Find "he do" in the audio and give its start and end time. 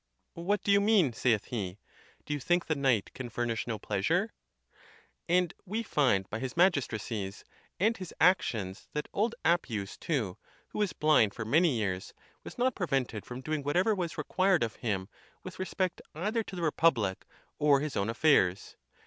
1.45-2.33